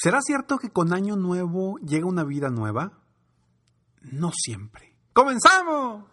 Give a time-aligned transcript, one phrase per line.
[0.00, 2.92] ¿Será cierto que con año nuevo llega una vida nueva?
[4.00, 4.94] No siempre.
[5.12, 6.04] ¡Comenzamos!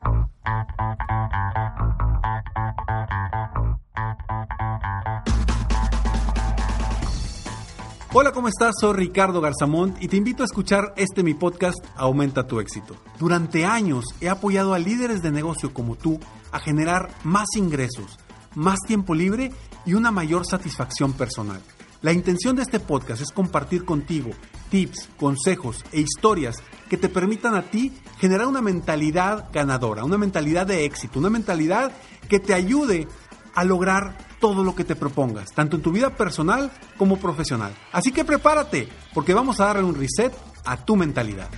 [8.11, 8.73] Hola, ¿cómo estás?
[8.81, 12.95] Soy Ricardo Garzamont y te invito a escuchar este mi podcast Aumenta tu éxito.
[13.19, 16.19] Durante años he apoyado a líderes de negocio como tú
[16.51, 18.17] a generar más ingresos,
[18.55, 19.51] más tiempo libre
[19.85, 21.61] y una mayor satisfacción personal.
[22.05, 24.29] La intención de este podcast es compartir contigo
[24.69, 30.67] tips, consejos e historias que te permitan a ti generar una mentalidad ganadora, una mentalidad
[30.67, 31.91] de éxito, una mentalidad
[32.29, 33.07] que te ayude
[33.55, 37.73] a lograr todo lo que te propongas, tanto en tu vida personal como profesional.
[37.91, 40.31] Así que prepárate, porque vamos a darle un reset
[40.63, 41.49] a tu mentalidad.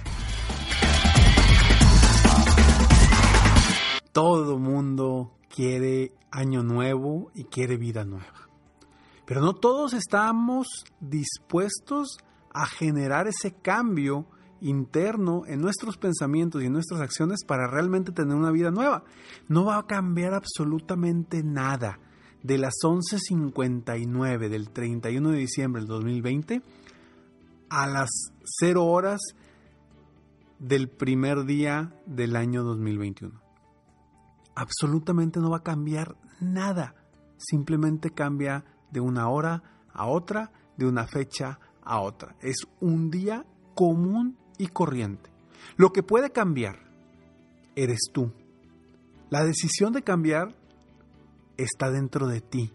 [4.13, 8.36] Todo mundo quiere año nuevo y quiere vida nueva.
[9.27, 12.17] Pero no todos estamos dispuestos
[12.53, 14.25] a generar ese cambio
[14.61, 19.03] interno en nuestros pensamientos y en nuestras acciones para realmente tener una vida nueva.
[19.49, 21.99] No va a cambiar absolutamente nada
[22.41, 26.61] de las 11.59 del 31 de diciembre del 2020
[27.69, 28.09] a las
[28.61, 29.19] 0 horas
[30.57, 33.41] del primer día del año 2021.
[34.55, 36.95] Absolutamente no va a cambiar nada.
[37.35, 42.35] Simplemente cambia de una hora a otra, de una fecha a otra.
[42.41, 45.29] Es un día común y corriente.
[45.75, 46.79] Lo que puede cambiar
[47.75, 48.31] eres tú.
[49.29, 50.55] La decisión de cambiar
[51.57, 52.71] está dentro de ti.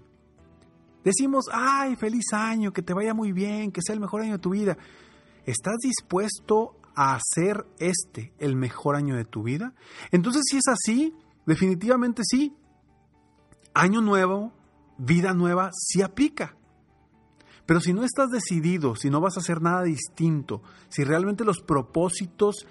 [1.04, 4.38] Decimos, ay, feliz año, que te vaya muy bien, que sea el mejor año de
[4.38, 4.76] tu vida.
[5.44, 9.74] ¿Estás dispuesto a hacer este el mejor año de tu vida?
[10.12, 11.14] Entonces, si es así,
[11.46, 12.54] definitivamente sí.
[13.74, 14.52] Año nuevo,
[15.04, 16.56] vida nueva, sí aplica.
[17.66, 21.60] Pero si no estás decidido, si no vas a hacer nada distinto, si realmente los
[21.60, 22.66] propósitos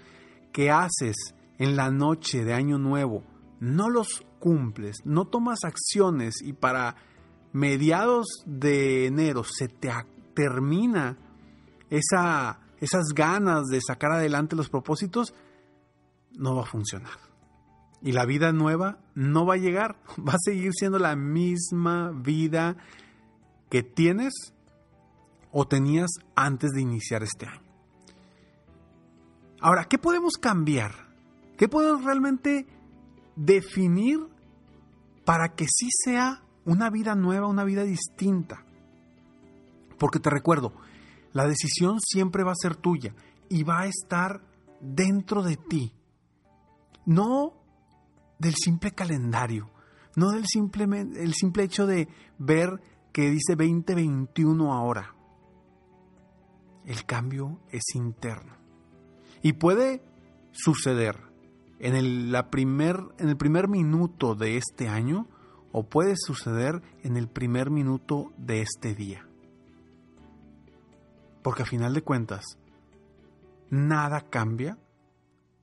[0.52, 1.16] que haces
[1.58, 3.24] en la noche de Año Nuevo
[3.60, 6.96] no los cumples, no tomas acciones y para
[7.54, 9.92] mediados de enero se te
[10.34, 11.18] termina
[11.90, 15.34] esa, esas ganas de sacar adelante los propósitos,
[16.34, 17.31] no va a funcionar.
[18.02, 22.78] Y la vida nueva no va a llegar, va a seguir siendo la misma vida
[23.70, 24.34] que tienes
[25.52, 27.62] o tenías antes de iniciar este año.
[29.60, 30.92] Ahora, ¿qué podemos cambiar?
[31.58, 32.66] ¿Qué podemos realmente
[33.36, 34.20] definir
[35.26, 38.66] para que sí sea una vida nueva, una vida distinta.
[39.98, 40.74] Porque te recuerdo,
[41.34, 43.14] la decisión siempre va a ser tuya
[43.50, 44.42] y va a estar
[44.80, 45.94] dentro de ti.
[47.06, 47.54] No
[48.42, 49.70] del simple calendario,
[50.16, 52.08] no del simple, el simple hecho de
[52.40, 52.82] ver
[53.14, 55.16] que dice 2021 ahora.
[56.86, 58.58] El cambio es interno.
[59.44, 60.04] Y puede
[60.52, 61.18] suceder
[61.80, 65.28] en el, la primer, en el primer minuto de este año
[65.72, 69.28] o puede suceder en el primer minuto de este día.
[71.44, 72.44] Porque a final de cuentas,
[73.70, 74.78] nada cambia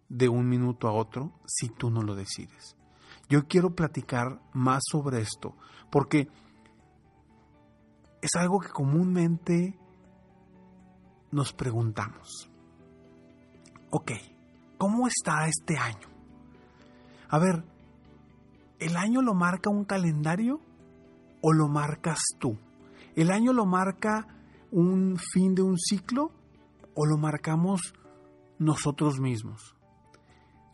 [0.08, 2.76] de un minuto a otro si tú no lo decides.
[3.28, 5.54] Yo quiero platicar más sobre esto
[5.90, 6.28] porque
[8.22, 9.78] es algo que comúnmente
[11.30, 12.50] nos preguntamos.
[13.90, 14.12] Ok,
[14.78, 16.06] ¿Cómo está este año?
[17.28, 17.64] A ver,
[18.78, 20.60] ¿el año lo marca un calendario
[21.42, 22.56] o lo marcas tú?
[23.16, 24.28] ¿El año lo marca
[24.70, 26.30] un fin de un ciclo
[26.94, 27.92] o lo marcamos
[28.60, 29.74] nosotros mismos?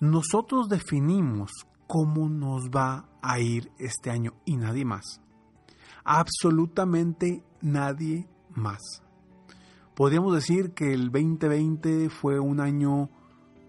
[0.00, 1.50] Nosotros definimos
[1.86, 5.20] cómo nos va a ir este año y nadie más.
[6.04, 8.80] Absolutamente nadie más.
[9.94, 13.10] Podríamos decir que el 2020 fue un año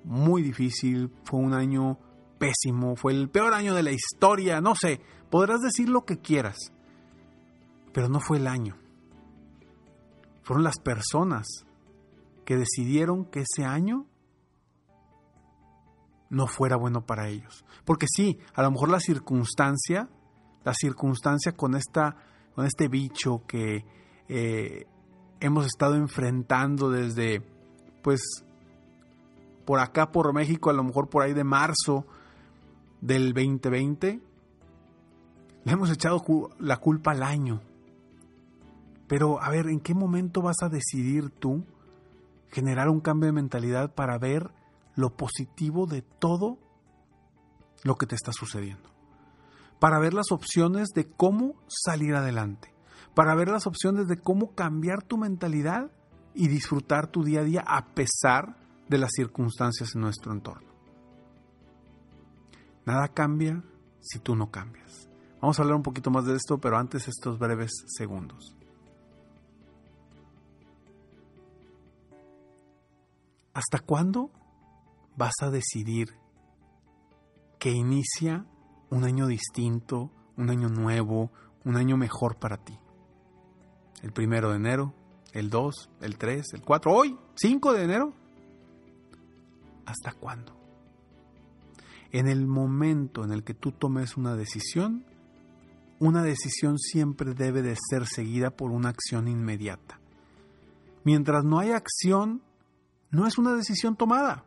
[0.03, 1.99] muy difícil, fue un año
[2.39, 6.57] pésimo, fue el peor año de la historia, no sé, podrás decir lo que quieras,
[7.93, 8.75] pero no fue el año.
[10.43, 11.47] Fueron las personas
[12.43, 14.05] que decidieron que ese año
[16.35, 17.63] no fuera bueno para ellos.
[17.85, 20.09] Porque sí, a lo mejor la circunstancia,
[20.65, 22.17] la circunstancia con, esta,
[22.53, 23.85] con este bicho que
[24.27, 24.85] eh,
[25.39, 27.41] hemos estado enfrentando desde,
[28.03, 28.21] pues,
[29.65, 32.05] por acá, por México, a lo mejor por ahí de marzo
[32.99, 34.19] del 2020,
[35.63, 36.21] le hemos echado
[36.59, 37.61] la culpa al año.
[39.07, 41.63] Pero a ver, ¿en qué momento vas a decidir tú
[42.51, 44.51] generar un cambio de mentalidad para ver
[44.95, 46.57] lo positivo de todo
[47.83, 48.89] lo que te está sucediendo?
[49.79, 52.73] Para ver las opciones de cómo salir adelante.
[53.13, 55.91] Para ver las opciones de cómo cambiar tu mentalidad
[56.33, 58.57] y disfrutar tu día a día a pesar
[58.89, 60.69] de las circunstancias en nuestro entorno.
[62.85, 63.63] Nada cambia
[63.99, 65.09] si tú no cambias.
[65.41, 68.55] Vamos a hablar un poquito más de esto, pero antes estos breves segundos.
[73.53, 74.31] ¿Hasta cuándo
[75.15, 76.13] vas a decidir
[77.59, 78.45] que inicia
[78.89, 81.31] un año distinto, un año nuevo,
[81.63, 82.77] un año mejor para ti?
[84.03, 84.93] El primero de enero,
[85.33, 88.13] el 2, el 3, el 4, hoy, 5 de enero.
[89.85, 90.55] ¿Hasta cuándo?
[92.11, 95.05] En el momento en el que tú tomes una decisión,
[95.99, 99.99] una decisión siempre debe de ser seguida por una acción inmediata.
[101.03, 102.41] Mientras no hay acción,
[103.11, 104.43] no es una decisión tomada.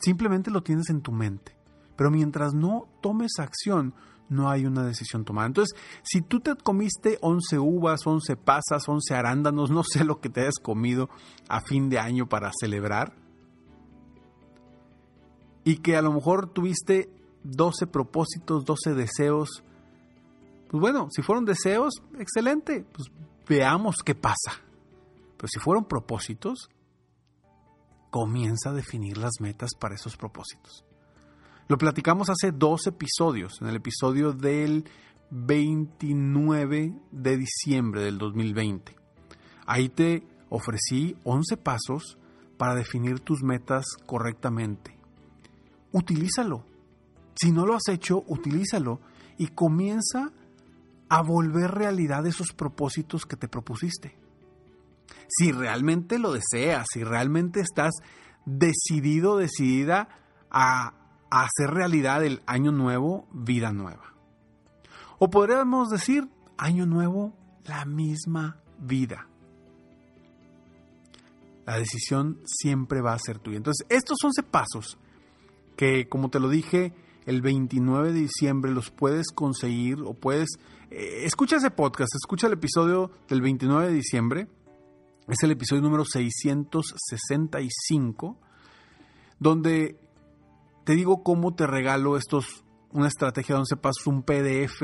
[0.00, 1.56] Simplemente lo tienes en tu mente.
[1.96, 3.94] Pero mientras no tomes acción,
[4.30, 5.48] no hay una decisión tomada.
[5.48, 10.30] Entonces, si tú te comiste 11 uvas, 11 pasas, 11 arándanos, no sé lo que
[10.30, 11.10] te hayas comido
[11.48, 13.12] a fin de año para celebrar,
[15.64, 17.10] y que a lo mejor tuviste
[17.44, 19.62] 12 propósitos, 12 deseos,
[20.68, 23.10] pues bueno, si fueron deseos, excelente, pues
[23.48, 24.52] veamos qué pasa.
[25.36, 26.70] Pero si fueron propósitos,
[28.10, 30.84] comienza a definir las metas para esos propósitos.
[31.68, 34.84] Lo platicamos hace dos episodios, en el episodio del
[35.30, 38.96] 29 de diciembre del 2020.
[39.66, 42.18] Ahí te ofrecí 11 pasos
[42.58, 44.98] para definir tus metas correctamente.
[45.92, 46.66] Utilízalo.
[47.36, 49.00] Si no lo has hecho, utilízalo
[49.38, 50.32] y comienza
[51.08, 54.19] a volver realidad esos propósitos que te propusiste
[55.28, 57.92] si realmente lo deseas, si realmente estás
[58.44, 60.08] decidido, decidida
[60.50, 60.94] a,
[61.30, 64.14] hacer realidad el año nuevo, vida nueva.
[65.20, 66.28] O podríamos decir,
[66.58, 67.32] año nuevo,
[67.66, 69.28] la misma vida.
[71.66, 73.58] La decisión siempre va a ser tuya.
[73.58, 74.98] Entonces, estos 11 pasos
[75.76, 76.92] que, como te lo dije,
[77.26, 80.48] el 29 de diciembre los puedes conseguir o puedes...
[80.90, 84.48] Eh, escucha ese podcast, escucha el episodio del 29 de diciembre
[85.30, 88.36] es el episodio número 665,
[89.38, 89.96] donde
[90.84, 94.82] te digo cómo te regalo estos, una estrategia de 11 pasos, un PDF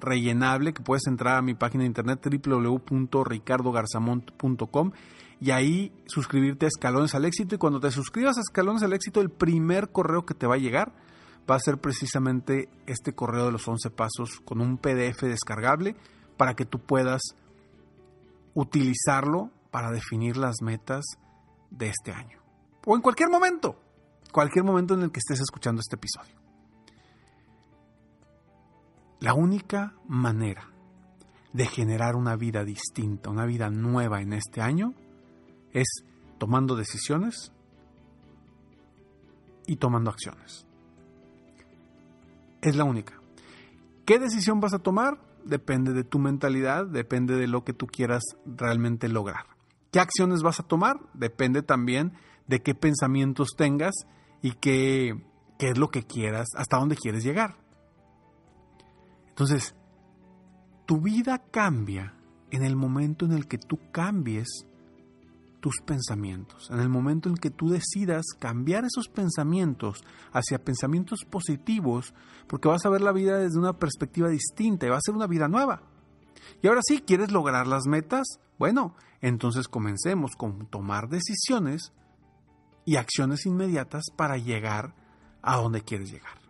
[0.00, 4.90] rellenable que puedes entrar a mi página de internet www.ricardogarzamont.com
[5.40, 7.54] y ahí suscribirte a Escalones al Éxito.
[7.54, 10.58] Y cuando te suscribas a Escalones al Éxito el primer correo que te va a
[10.58, 10.94] llegar
[11.48, 15.94] va a ser precisamente este correo de los 11 pasos con un PDF descargable
[16.36, 17.22] para que tú puedas
[18.54, 21.04] utilizarlo para definir las metas
[21.70, 22.40] de este año.
[22.84, 23.78] O en cualquier momento,
[24.32, 26.34] cualquier momento en el que estés escuchando este episodio.
[29.20, 30.70] La única manera
[31.52, 34.92] de generar una vida distinta, una vida nueva en este año,
[35.72, 36.04] es
[36.38, 37.50] tomando decisiones
[39.66, 40.66] y tomando acciones.
[42.60, 43.14] Es la única.
[44.04, 45.18] ¿Qué decisión vas a tomar?
[45.44, 49.55] Depende de tu mentalidad, depende de lo que tú quieras realmente lograr.
[49.96, 51.00] ¿Qué acciones vas a tomar?
[51.14, 52.12] Depende también
[52.46, 53.94] de qué pensamientos tengas
[54.42, 55.24] y qué,
[55.58, 57.56] qué es lo que quieras, hasta dónde quieres llegar.
[59.28, 59.74] Entonces,
[60.84, 62.14] tu vida cambia
[62.50, 64.66] en el momento en el que tú cambies
[65.60, 72.12] tus pensamientos, en el momento en que tú decidas cambiar esos pensamientos hacia pensamientos positivos,
[72.48, 75.26] porque vas a ver la vida desde una perspectiva distinta y va a ser una
[75.26, 75.95] vida nueva.
[76.62, 78.40] Y ahora sí, ¿quieres lograr las metas?
[78.58, 81.92] Bueno, entonces comencemos con tomar decisiones
[82.84, 84.94] y acciones inmediatas para llegar
[85.42, 86.46] a donde quieres llegar.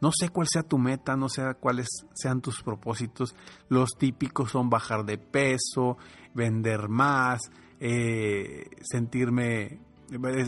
[0.00, 3.34] No sé cuál sea tu meta, no sé cuáles sean tus propósitos.
[3.68, 5.98] Los típicos son bajar de peso,
[6.34, 7.40] vender más,
[7.78, 9.80] eh, sentirme,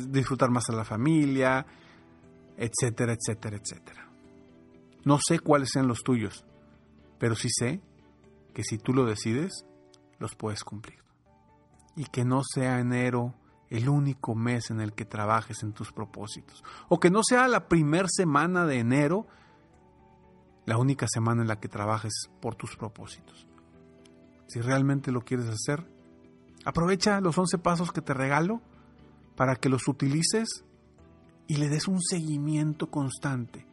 [0.09, 1.66] disfrutar más a la familia,
[2.57, 4.09] etcétera, etcétera, etcétera.
[5.04, 6.47] No sé cuáles sean los tuyos,
[7.19, 7.81] pero sí sé
[8.52, 9.64] que si tú lo decides,
[10.18, 10.99] los puedes cumplir.
[11.97, 13.35] Y que no sea enero
[13.71, 16.62] el único mes en el que trabajes en tus propósitos.
[16.88, 19.26] O que no sea la primera semana de enero
[20.64, 23.47] la única semana en la que trabajes por tus propósitos.
[24.47, 25.87] Si realmente lo quieres hacer,
[26.64, 28.61] aprovecha los 11 pasos que te regalo
[29.35, 30.64] para que los utilices
[31.49, 33.66] y le des un seguimiento constante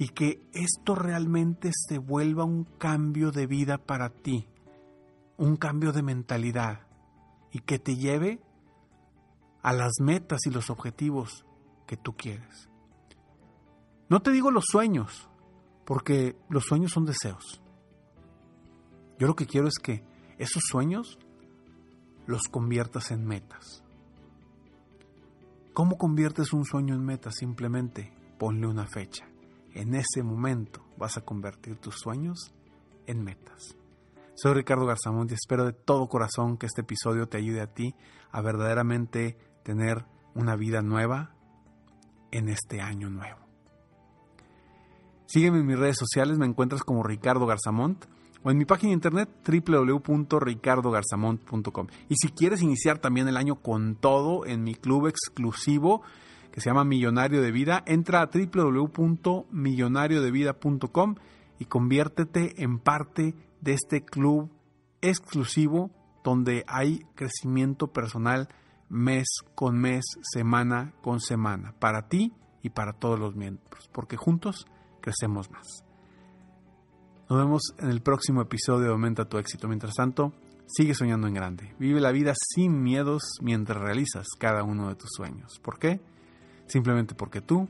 [0.00, 4.48] y que esto realmente se vuelva un cambio de vida para ti,
[5.36, 6.86] un cambio de mentalidad
[7.52, 8.40] y que te lleve
[9.60, 11.44] a las metas y los objetivos
[11.86, 12.70] que tú quieres.
[14.08, 15.28] No te digo los sueños,
[15.84, 17.60] porque los sueños son deseos.
[19.18, 20.02] Yo lo que quiero es que
[20.38, 21.18] esos sueños
[22.26, 23.84] los conviertas en metas.
[25.74, 27.30] ¿Cómo conviertes un sueño en meta?
[27.30, 29.29] Simplemente ponle una fecha.
[29.74, 32.52] En ese momento vas a convertir tus sueños
[33.06, 33.76] en metas.
[34.34, 37.94] Soy Ricardo Garzamont y espero de todo corazón que este episodio te ayude a ti
[38.32, 41.34] a verdaderamente tener una vida nueva
[42.30, 43.38] en este año nuevo.
[45.26, 48.04] Sígueme en mis redes sociales, me encuentras como Ricardo Garzamont
[48.42, 51.86] o en mi página de internet www.ricardogarzamont.com.
[52.08, 56.00] Y si quieres iniciar también el año con todo en mi club exclusivo
[56.52, 61.14] que se llama Millonario de Vida, entra a www.millonariodevida.com
[61.58, 64.50] y conviértete en parte de este club
[65.00, 65.90] exclusivo
[66.24, 68.48] donde hay crecimiento personal
[68.88, 74.66] mes con mes, semana con semana, para ti y para todos los miembros, porque juntos
[75.00, 75.84] crecemos más.
[77.30, 79.68] Nos vemos en el próximo episodio de Aumenta tu éxito.
[79.68, 80.32] Mientras tanto,
[80.66, 81.76] sigue soñando en grande.
[81.78, 85.60] Vive la vida sin miedos mientras realizas cada uno de tus sueños.
[85.62, 86.00] ¿Por qué?
[86.70, 87.68] Simplemente porque tú,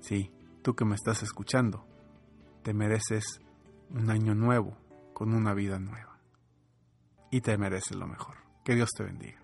[0.00, 0.28] sí,
[0.62, 1.86] tú que me estás escuchando,
[2.64, 3.40] te mereces
[3.88, 4.76] un año nuevo
[5.12, 6.18] con una vida nueva.
[7.30, 8.38] Y te mereces lo mejor.
[8.64, 9.43] Que Dios te bendiga.